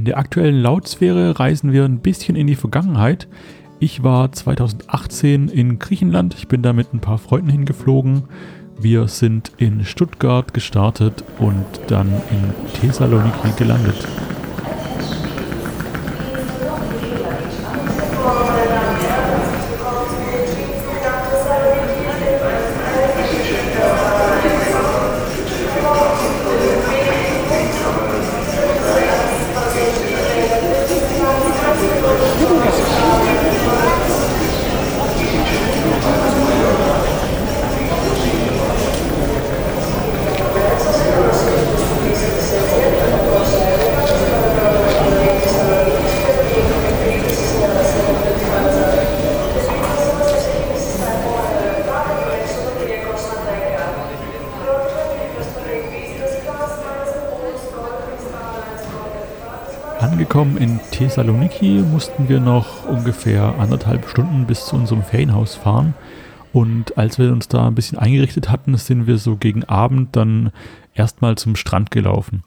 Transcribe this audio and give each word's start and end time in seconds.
In 0.00 0.06
der 0.06 0.16
aktuellen 0.16 0.62
Lautsphäre 0.62 1.38
reisen 1.38 1.72
wir 1.72 1.84
ein 1.84 1.98
bisschen 1.98 2.34
in 2.34 2.46
die 2.46 2.56
Vergangenheit. 2.56 3.28
Ich 3.80 4.02
war 4.02 4.32
2018 4.32 5.48
in 5.48 5.78
Griechenland. 5.78 6.34
Ich 6.38 6.48
bin 6.48 6.62
da 6.62 6.72
mit 6.72 6.94
ein 6.94 7.00
paar 7.00 7.18
Freunden 7.18 7.50
hingeflogen. 7.50 8.22
Wir 8.80 9.08
sind 9.08 9.52
in 9.58 9.84
Stuttgart 9.84 10.54
gestartet 10.54 11.22
und 11.38 11.66
dann 11.88 12.08
in 12.08 12.80
Thessaloniki 12.80 13.50
gelandet. 13.58 14.08
Angekommen 60.00 60.56
in 60.56 60.80
Thessaloniki 60.92 61.82
mussten 61.82 62.30
wir 62.30 62.40
noch 62.40 62.86
ungefähr 62.86 63.56
anderthalb 63.58 64.08
Stunden 64.08 64.46
bis 64.46 64.64
zu 64.64 64.74
unserem 64.74 65.02
Ferienhaus 65.02 65.56
fahren. 65.56 65.92
Und 66.54 66.96
als 66.96 67.18
wir 67.18 67.30
uns 67.30 67.48
da 67.48 67.66
ein 67.66 67.74
bisschen 67.74 67.98
eingerichtet 67.98 68.48
hatten, 68.48 68.74
sind 68.78 69.06
wir 69.06 69.18
so 69.18 69.36
gegen 69.36 69.64
Abend 69.64 70.16
dann 70.16 70.52
erstmal 70.94 71.36
zum 71.36 71.54
Strand 71.54 71.90
gelaufen. 71.90 72.44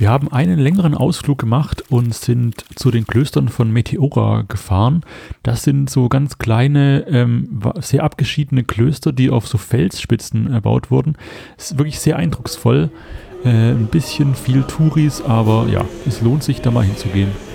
Wir 0.00 0.08
haben 0.08 0.32
einen 0.32 0.58
längeren 0.58 0.94
Ausflug 0.94 1.36
gemacht 1.36 1.84
und 1.90 2.14
sind 2.14 2.64
zu 2.74 2.90
den 2.90 3.06
Klöstern 3.06 3.50
von 3.50 3.70
Meteora 3.70 4.46
gefahren. 4.48 5.02
Das 5.42 5.62
sind 5.62 5.90
so 5.90 6.08
ganz 6.08 6.38
kleine, 6.38 7.04
ähm, 7.06 7.60
sehr 7.80 8.02
abgeschiedene 8.02 8.64
Klöster, 8.64 9.12
die 9.12 9.28
auf 9.28 9.46
so 9.46 9.58
Felsspitzen 9.58 10.50
erbaut 10.50 10.90
wurden. 10.90 11.18
Ist 11.58 11.76
wirklich 11.76 12.00
sehr 12.00 12.16
eindrucksvoll. 12.16 12.88
Äh, 13.44 13.72
ein 13.72 13.88
bisschen 13.88 14.34
viel 14.34 14.62
Touris, 14.62 15.20
aber 15.20 15.66
ja, 15.70 15.84
es 16.06 16.22
lohnt 16.22 16.44
sich 16.44 16.62
da 16.62 16.70
mal 16.70 16.84
hinzugehen. 16.84 17.49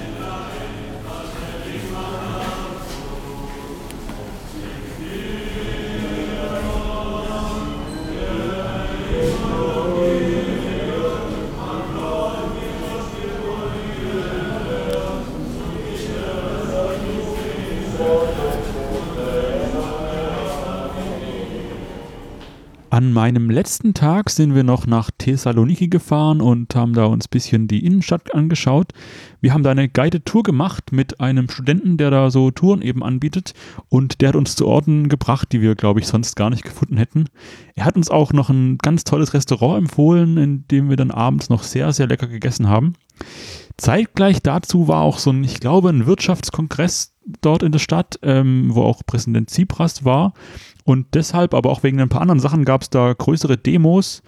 An 22.96 23.12
meinem 23.12 23.50
letzten 23.50 23.94
Tag 23.94 24.30
sind 24.30 24.56
wir 24.56 24.64
noch 24.64 24.88
nach 24.88 25.12
Thessaloniki 25.18 25.90
gefahren 25.90 26.40
und 26.40 26.74
haben 26.76 26.94
da 26.94 27.04
uns 27.08 27.26
ein 27.26 27.30
bisschen 27.30 27.68
die 27.68 27.86
Innenstadt 27.86 28.34
angeschaut. 28.34 28.94
Wir 29.42 29.54
haben 29.54 29.64
da 29.64 29.72
eine 29.72 29.90
Guided 29.90 30.26
Tour 30.26 30.44
gemacht 30.44 30.94
mit 30.94 31.20
einem 31.20 31.50
Studenten, 31.50 31.98
der 31.98 32.10
da 32.10 32.32
so 32.32 32.52
Touren 32.52 32.82
eben 32.82 33.04
anbietet 33.04 33.54
und 33.90 34.22
der 34.22 34.30
hat 34.30 34.38
uns 34.38 34.56
zu 34.56 34.66
Orten 34.66 35.10
gebracht, 35.10 35.52
die 35.52 35.60
wir, 35.60 35.76
glaube 35.76 36.00
ich, 36.00 36.08
sonst 36.08 36.38
gar 36.38 36.50
nicht 36.50 36.64
gefunden 36.64 36.96
hätten. 36.96 37.26
Er 37.76 37.84
hat 37.84 37.98
uns 37.98 38.10
auch 38.10 38.32
noch 38.32 38.50
ein 38.50 38.78
ganz 38.78 39.04
tolles 39.04 39.34
Restaurant 39.34 39.78
empfohlen, 39.78 40.38
in 40.38 40.66
dem 40.70 40.90
wir 40.90 40.96
dann 40.96 41.12
abends 41.12 41.50
noch 41.50 41.64
sehr, 41.64 41.92
sehr 41.92 42.08
lecker 42.08 42.28
gegessen 42.28 42.70
haben. 42.70 42.94
Zeitgleich 43.76 44.42
dazu 44.42 44.88
war 44.88 45.02
auch 45.02 45.20
so 45.20 45.32
ein, 45.32 45.44
ich 45.44 45.60
glaube, 45.60 45.90
ein 45.90 46.06
Wirtschaftskongress 46.06 47.15
dort 47.42 47.64
in 47.64 47.72
der 47.72 47.80
Stadt, 47.80 48.20
ähm, 48.22 48.70
wo 48.70 48.84
auch 48.84 49.02
Präsident 49.06 49.50
Tsipras 49.50 50.06
war. 50.06 50.34
Und 50.84 51.08
deshalb, 51.14 51.54
aber 51.54 51.72
auch 51.72 51.84
wegen 51.84 52.00
ein 52.00 52.10
paar 52.10 52.22
anderen 52.22 52.40
Sachen, 52.40 52.66
gab 52.66 52.84
es 52.84 52.90
da 52.90 53.14
größere 53.14 53.58
Demos. 53.58 54.22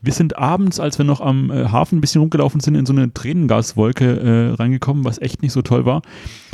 Wir 0.00 0.12
sind 0.12 0.38
abends, 0.38 0.80
als 0.80 0.98
wir 0.98 1.04
noch 1.04 1.20
am 1.20 1.50
äh, 1.50 1.68
Hafen 1.68 1.98
ein 1.98 2.00
bisschen 2.00 2.20
rumgelaufen 2.20 2.60
sind, 2.60 2.74
in 2.74 2.86
so 2.86 2.92
eine 2.92 3.12
Tränengaswolke 3.12 4.20
äh, 4.20 4.54
reingekommen, 4.54 5.04
was 5.04 5.20
echt 5.20 5.42
nicht 5.42 5.52
so 5.52 5.62
toll 5.62 5.86
war. 5.86 6.02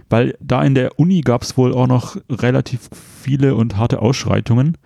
Weil 0.09 0.37
da 0.41 0.63
in 0.63 0.75
der 0.75 0.99
Uni 0.99 1.21
gab 1.21 1.43
es 1.43 1.57
wohl 1.57 1.75
auch 1.75 1.87
noch 1.87 2.17
relativ 2.31 2.89
viele 3.23 3.55
und 3.55 3.77
harte 3.77 4.01
Ausschreitungen. 4.01 4.79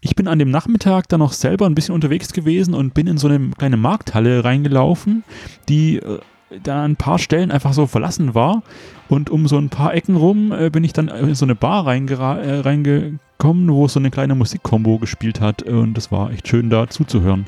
Ich 0.00 0.16
bin 0.16 0.28
an 0.28 0.38
dem 0.38 0.50
Nachmittag 0.50 1.08
dann 1.08 1.20
noch 1.20 1.32
selber 1.32 1.66
ein 1.66 1.74
bisschen 1.74 1.94
unterwegs 1.94 2.32
gewesen 2.32 2.74
und 2.74 2.94
bin 2.94 3.06
in 3.06 3.18
so 3.18 3.28
eine 3.28 3.50
kleine 3.58 3.76
Markthalle 3.76 4.44
reingelaufen, 4.44 5.24
die 5.68 5.96
äh, 5.96 6.20
da 6.62 6.84
ein 6.84 6.96
paar 6.96 7.18
Stellen 7.18 7.50
einfach 7.50 7.72
so 7.72 7.86
verlassen 7.86 8.34
war. 8.34 8.62
Und 9.08 9.30
um 9.30 9.48
so 9.48 9.58
ein 9.58 9.70
paar 9.70 9.94
Ecken 9.94 10.16
rum 10.16 10.52
äh, 10.52 10.70
bin 10.70 10.84
ich 10.84 10.92
dann 10.92 11.08
in 11.08 11.34
so 11.34 11.44
eine 11.44 11.54
Bar 11.54 11.86
äh, 11.86 12.60
reingekommen, 12.60 13.72
wo 13.72 13.88
so 13.88 13.98
eine 13.98 14.10
kleine 14.10 14.34
Musikkombo 14.34 14.98
gespielt 14.98 15.40
hat. 15.40 15.62
Und 15.62 15.98
es 15.98 16.12
war 16.12 16.30
echt 16.30 16.48
schön 16.48 16.70
da 16.70 16.88
zuzuhören. 16.88 17.46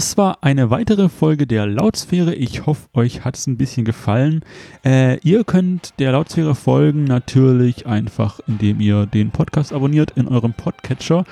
Das 0.00 0.16
war 0.16 0.38
eine 0.40 0.70
weitere 0.70 1.10
Folge 1.10 1.46
der 1.46 1.66
Lautsphäre. 1.66 2.34
Ich 2.34 2.64
hoffe, 2.64 2.88
euch 2.94 3.22
hat 3.22 3.36
es 3.36 3.46
ein 3.46 3.58
bisschen 3.58 3.84
gefallen. 3.84 4.42
Äh, 4.82 5.18
ihr 5.18 5.44
könnt 5.44 5.92
der 5.98 6.12
Lautsphäre 6.12 6.54
folgen 6.54 7.04
natürlich 7.04 7.86
einfach, 7.86 8.40
indem 8.46 8.80
ihr 8.80 9.04
den 9.04 9.30
Podcast 9.30 9.74
abonniert 9.74 10.12
in 10.12 10.26
eurem 10.26 10.54
Podcatcher. 10.54 11.24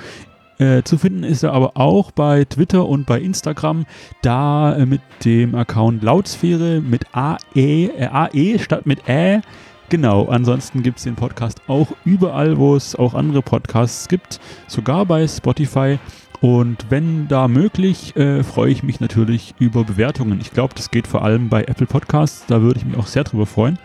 Äh, 0.59 0.83
zu 0.83 0.99
finden 0.99 1.25
ist 1.25 1.45
er 1.45 1.55
aber 1.55 1.79
auch 1.79 2.11
bei 2.11 2.45
Twitter 2.45 2.87
und 2.87 3.07
bei 3.07 3.19
Instagram, 3.23 3.87
da 4.21 4.77
äh, 4.77 4.85
mit 4.85 5.01
dem 5.25 5.55
Account 5.55 6.03
Lautsphäre 6.03 6.83
mit 6.83 7.07
AE, 7.13 7.39
äh, 7.55 8.09
AE 8.13 8.59
statt 8.59 8.85
mit 8.85 9.09
Ä. 9.09 9.41
Genau, 9.89 10.27
ansonsten 10.27 10.83
gibt 10.83 10.99
es 10.99 11.05
den 11.05 11.17
Podcast 11.17 11.63
auch 11.69 11.93
überall, 12.05 12.59
wo 12.59 12.77
es 12.77 12.95
auch 12.95 13.15
andere 13.15 13.41
Podcasts 13.41 14.09
gibt, 14.09 14.39
sogar 14.67 15.07
bei 15.07 15.27
Spotify. 15.27 15.99
Und 16.41 16.87
wenn 16.89 17.27
da 17.27 17.49
möglich, 17.49 18.15
äh, 18.17 18.45
freue 18.45 18.71
ich 18.71 18.83
mich 18.83 19.01
natürlich 19.01 19.55
über 19.59 19.85
Bewertungen. 19.85 20.41
Ich 20.41 20.53
glaube, 20.53 20.75
das 20.75 20.91
geht 20.91 21.07
vor 21.07 21.25
allem 21.25 21.49
bei 21.49 21.65
Apple 21.65 21.87
Podcasts, 21.87 22.45
da 22.47 22.63
würde 22.63 22.79
ich 22.79 22.87
mich 22.87 22.97
auch 22.97 23.07
sehr 23.07 23.25
drüber 23.25 23.47
freuen. 23.47 23.79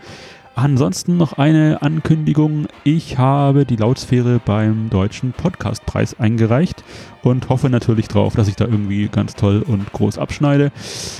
Ansonsten 0.56 1.16
noch 1.16 1.32
eine 1.32 1.82
Ankündigung. 1.82 2.68
Ich 2.84 3.18
habe 3.18 3.64
die 3.64 3.74
Lautsphäre 3.74 4.40
beim 4.44 4.88
Deutschen 4.88 5.32
Podcastpreis 5.32 6.20
eingereicht 6.20 6.84
und 7.24 7.48
hoffe 7.48 7.68
natürlich 7.70 8.06
drauf, 8.06 8.36
dass 8.36 8.46
ich 8.46 8.54
da 8.54 8.64
irgendwie 8.64 9.08
ganz 9.08 9.34
toll 9.34 9.64
und 9.66 9.92
groß 9.92 10.18
abschneide. 10.18 10.70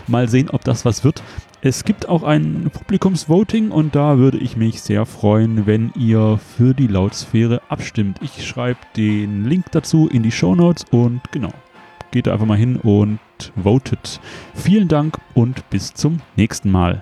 Mal 0.06 0.28
sehen, 0.28 0.50
ob 0.50 0.62
das 0.62 0.84
was 0.84 1.02
wird. 1.02 1.20
Es 1.66 1.87
gibt 1.87 2.11
auch 2.11 2.25
ein 2.25 2.70
Publikumsvoting 2.70 3.70
und 3.70 3.94
da 3.94 4.19
würde 4.19 4.37
ich 4.37 4.55
mich 4.55 4.82
sehr 4.82 5.06
freuen, 5.06 5.64
wenn 5.64 5.93
ihr 5.99 6.38
für 6.38 6.75
die 6.75 6.88
Lautsphäre 6.88 7.62
abstimmt. 7.70 8.19
Ich 8.20 8.46
schreibe 8.46 8.81
den 8.99 9.46
Link 9.46 9.72
dazu 9.72 10.06
in 10.06 10.22
die 10.22 10.31
Show 10.31 10.55
Notes 10.55 10.84
und 10.90 11.22
genau, 11.32 11.55
geht 12.11 12.26
da 12.26 12.34
einfach 12.34 12.44
mal 12.44 12.58
hin 12.58 12.76
und 12.76 13.19
votet. 13.56 14.20
Vielen 14.52 14.88
Dank 14.88 15.16
und 15.32 15.70
bis 15.70 15.94
zum 15.94 16.19
nächsten 16.37 16.70
Mal. 16.70 17.00